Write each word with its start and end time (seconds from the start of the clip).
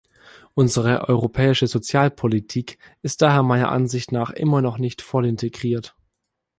Unsere 0.55 1.09
europäische 1.09 1.67
Sozialpolitik 1.67 2.79
ist 3.03 3.21
daher 3.21 3.43
meiner 3.43 3.71
Ansicht 3.71 4.11
nach 4.11 4.31
immer 4.31 4.59
noch 4.63 4.79
nicht 4.79 5.03
voll 5.03 5.27
integriert. 5.27 5.95